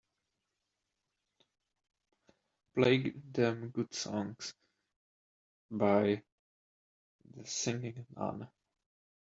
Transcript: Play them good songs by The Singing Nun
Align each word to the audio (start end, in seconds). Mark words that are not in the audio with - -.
Play 2.73 3.13
them 3.31 3.69
good 3.69 3.93
songs 3.93 4.55
by 5.69 6.23
The 7.37 7.45
Singing 7.45 8.07
Nun 8.17 8.47